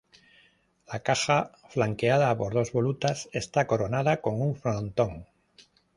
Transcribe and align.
La 0.93 0.99
caja, 1.09 1.35
flanqueada 1.75 2.31
por 2.39 2.55
dos 2.55 2.71
volutas, 2.71 3.29
esta 3.43 3.67
coronada 3.67 4.19
con 4.21 4.41
un 4.41 4.55
frontón. 4.55 5.27